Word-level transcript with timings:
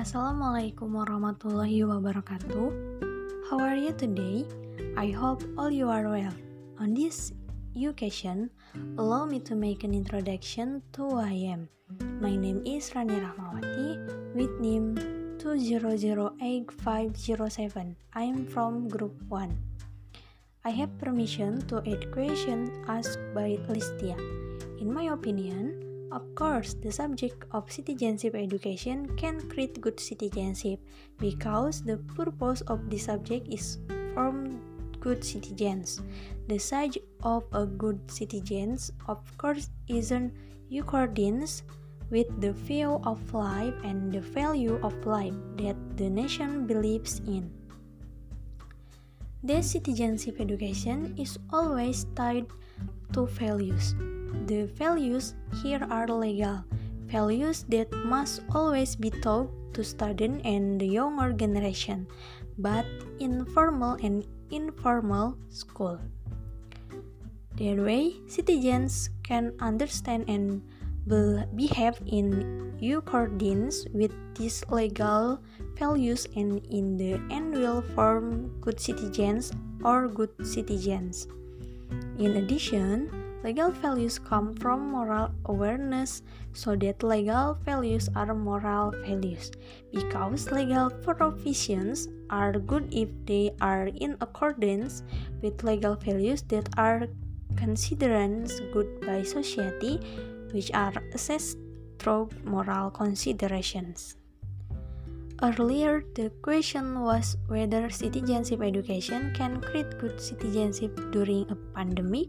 Assalamualaikum 0.00 0.96
warahmatullahi 0.96 1.84
wabarakatuh. 1.84 2.72
How 3.52 3.60
are 3.60 3.76
you 3.76 3.92
today? 3.92 4.48
I 4.96 5.12
hope 5.12 5.44
all 5.60 5.68
you 5.68 5.92
are 5.92 6.08
well. 6.08 6.32
On 6.80 6.96
this 6.96 7.36
occasion, 7.76 8.48
allow 8.96 9.28
me 9.28 9.44
to 9.44 9.52
make 9.52 9.84
an 9.84 9.92
introduction 9.92 10.80
to 10.96 11.04
who 11.04 11.20
I 11.20 11.52
am. 11.52 11.68
My 12.16 12.32
name 12.32 12.64
is 12.64 12.96
Rani 12.96 13.20
Rahmawati 13.20 14.00
with 14.32 14.48
name 14.56 14.96
2008507. 15.36 17.92
I 18.16 18.24
am 18.24 18.48
from 18.48 18.88
group 18.88 19.20
1. 19.28 19.52
I 20.64 20.72
have 20.80 20.96
permission 20.96 21.60
to 21.68 21.84
add 21.84 22.08
question 22.08 22.72
asked 22.88 23.20
by 23.36 23.60
Listia. 23.68 24.16
In 24.80 24.96
my 24.96 25.12
opinion, 25.12 25.89
of 26.10 26.34
course, 26.34 26.74
the 26.74 26.90
subject 26.90 27.44
of 27.52 27.70
citizenship 27.70 28.34
education 28.34 29.14
can 29.16 29.40
create 29.48 29.80
good 29.80 30.00
citizenship 30.00 30.80
because 31.18 31.82
the 31.82 31.98
purpose 32.18 32.60
of 32.62 32.90
the 32.90 32.98
subject 32.98 33.46
is 33.48 33.78
form 34.14 34.60
good 34.98 35.24
citizens. 35.24 36.02
The 36.48 36.58
size 36.58 36.98
of 37.22 37.44
a 37.52 37.64
good 37.64 38.10
citizens, 38.10 38.90
of 39.08 39.22
course, 39.38 39.70
isn't 39.88 40.34
accordance 40.70 41.62
with 42.10 42.28
the 42.40 42.52
view 42.52 43.00
of 43.04 43.22
life 43.32 43.74
and 43.84 44.12
the 44.12 44.20
value 44.20 44.78
of 44.82 44.94
life 45.06 45.34
that 45.56 45.76
the 45.96 46.10
nation 46.10 46.66
believes 46.66 47.20
in. 47.26 47.50
The 49.42 49.62
citizenship 49.62 50.36
education 50.40 51.14
is 51.16 51.38
always 51.50 52.04
tied 52.14 52.46
to 53.14 53.26
values. 53.26 53.94
The 54.46 54.66
values 54.74 55.34
here 55.62 55.82
are 55.90 56.06
legal, 56.06 56.64
values 57.06 57.64
that 57.68 57.90
must 58.04 58.42
always 58.54 58.94
be 58.94 59.10
taught 59.10 59.50
to 59.74 59.84
students 59.84 60.42
and 60.44 60.80
the 60.80 60.86
younger 60.86 61.32
generation, 61.32 62.06
but 62.58 62.86
in 63.18 63.44
formal 63.54 63.98
and 64.02 64.26
informal 64.50 65.38
school. 65.48 65.98
That 67.58 67.78
way, 67.78 68.16
citizens 68.26 69.10
can 69.22 69.52
understand 69.60 70.24
and 70.28 70.62
will 71.06 71.44
behave 71.54 72.00
in 72.06 72.72
accordance 72.80 73.84
with 73.92 74.12
these 74.34 74.64
legal 74.70 75.40
values 75.76 76.26
and 76.36 76.64
in 76.70 76.96
the 76.96 77.20
end 77.30 77.52
will 77.54 77.82
form 77.94 78.48
good 78.60 78.80
citizens 78.80 79.52
or 79.84 80.08
good 80.08 80.32
citizens. 80.44 81.28
In 82.18 82.36
addition, 82.36 83.08
Legal 83.42 83.70
values 83.70 84.18
come 84.18 84.52
from 84.54 84.92
moral 84.92 85.30
awareness, 85.46 86.22
so 86.52 86.76
that 86.76 87.02
legal 87.02 87.56
values 87.64 88.08
are 88.14 88.34
moral 88.34 88.92
values. 89.00 89.50
Because 89.92 90.52
legal 90.52 90.90
provisions 90.90 92.08
are 92.28 92.52
good 92.52 92.92
if 92.92 93.08
they 93.24 93.50
are 93.60 93.88
in 93.88 94.16
accordance 94.20 95.02
with 95.40 95.64
legal 95.64 95.96
values 95.96 96.42
that 96.52 96.68
are 96.76 97.08
considered 97.56 98.52
good 98.72 99.00
by 99.00 99.22
society, 99.22 99.96
which 100.52 100.70
are 100.74 100.92
assessed 101.14 101.56
through 101.98 102.28
moral 102.44 102.90
considerations. 102.90 104.16
Earlier, 105.42 106.04
the 106.14 106.28
question 106.42 107.00
was 107.00 107.38
whether 107.48 107.88
citizenship 107.88 108.60
education 108.60 109.32
can 109.34 109.62
create 109.62 109.96
good 109.98 110.20
citizenship 110.20 110.92
during 111.12 111.48
a 111.48 111.56
pandemic. 111.72 112.28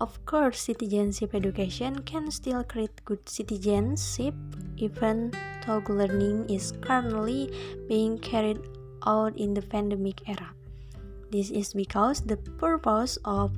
Of 0.00 0.24
course, 0.26 0.60
citizenship 0.60 1.34
education 1.34 2.02
can 2.02 2.30
still 2.30 2.64
create 2.64 3.04
good 3.04 3.28
citizenship 3.28 4.34
even 4.76 5.32
though 5.66 5.82
learning 5.88 6.50
is 6.50 6.72
currently 6.80 7.50
being 7.88 8.18
carried 8.18 8.60
out 9.06 9.36
in 9.36 9.54
the 9.54 9.62
pandemic 9.62 10.20
era. 10.28 10.50
This 11.30 11.50
is 11.50 11.74
because 11.74 12.20
the 12.22 12.36
purpose 12.36 13.18
of 13.24 13.52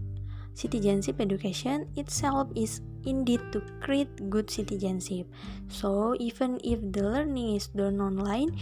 citizenship 0.55 1.21
education 1.21 1.89
itself 1.97 2.49
is 2.57 2.81
indeed 3.05 3.41
to 3.53 3.61
create 3.81 4.11
good 4.31 4.51
citizenship. 4.51 5.27
So, 5.69 6.17
even 6.19 6.61
if 6.65 6.81
the 6.81 7.05
learning 7.05 7.57
is 7.57 7.69
done 7.69 8.01
online, 8.01 8.57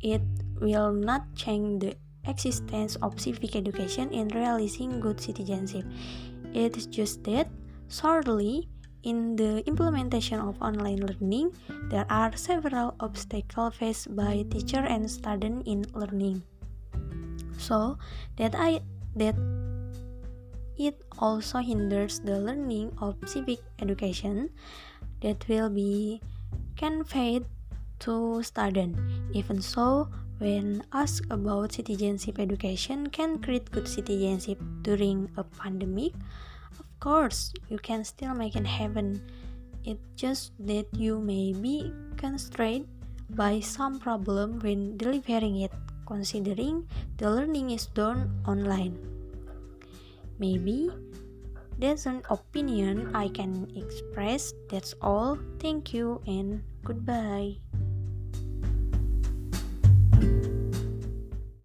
it 0.00 0.22
will 0.60 0.92
not 0.92 1.34
change 1.34 1.82
the 1.82 1.96
existence 2.26 2.94
of 3.02 3.18
civic 3.18 3.56
education 3.56 4.12
in 4.12 4.28
realizing 4.28 5.00
good 5.00 5.20
citizenship. 5.20 5.84
It 6.52 6.76
is 6.76 6.86
just 6.86 7.24
that, 7.24 7.48
sadly, 7.88 8.68
in 9.02 9.34
the 9.34 9.66
implementation 9.66 10.38
of 10.38 10.60
online 10.62 11.02
learning, 11.02 11.56
there 11.90 12.06
are 12.08 12.36
several 12.36 12.94
obstacles 13.00 13.74
faced 13.74 14.14
by 14.14 14.44
teacher 14.50 14.84
and 14.84 15.10
student 15.10 15.66
in 15.66 15.84
learning. 15.94 16.42
So 17.58 17.98
that 18.36 18.54
I 18.54 18.80
that 19.16 19.36
it 20.78 21.00
also 21.18 21.58
hinders 21.58 22.20
the 22.20 22.38
learning 22.40 22.92
of 22.98 23.16
civic 23.26 23.60
education 23.80 24.50
that 25.20 25.46
will 25.48 25.70
be 25.70 26.20
conveyed 26.76 27.44
to 28.00 28.42
student. 28.42 28.98
Even 29.32 29.62
so, 29.62 30.08
when 30.42 30.82
asked 30.90 31.30
about 31.30 31.70
citizenship 31.70 32.42
education 32.42 33.06
can 33.06 33.38
create 33.38 33.70
good 33.70 33.86
citizenship 33.86 34.58
during 34.82 35.30
a 35.38 35.44
pandemic, 35.46 36.10
of 36.74 36.82
course 36.98 37.54
you 37.70 37.78
can 37.78 38.02
still 38.02 38.34
make 38.34 38.58
it 38.58 38.66
happen. 38.66 39.22
It's 39.86 40.02
just 40.18 40.50
that 40.66 40.90
you 40.98 41.22
may 41.22 41.54
be 41.54 41.94
constrained 42.18 42.90
by 43.30 43.62
some 43.62 44.02
problem 44.02 44.58
when 44.58 44.98
delivering 44.98 45.62
it, 45.62 45.70
considering 46.06 46.90
the 47.18 47.30
learning 47.30 47.70
is 47.70 47.86
done 47.86 48.26
online. 48.42 48.98
Maybe 50.42 50.90
that's 51.78 52.06
an 52.06 52.22
opinion 52.30 53.14
I 53.14 53.28
can 53.30 53.70
express. 53.78 54.52
That's 54.70 54.94
all. 55.00 55.38
Thank 55.62 55.94
you 55.94 56.20
and 56.26 56.62
goodbye. 56.82 57.62